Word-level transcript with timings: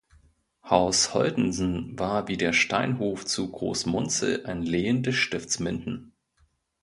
Haus 0.63 1.13
Holtensen 1.13 1.93
war 1.99 2.27
wie 2.27 2.35
der 2.35 2.53
Steinhof 2.53 3.23
zu 3.23 3.51
Groß 3.51 3.85
Munzel 3.85 4.47
ein 4.47 4.63
Lehen 4.63 5.03
des 5.03 5.13
Stifts 5.15 5.59
Minden. 5.59 6.13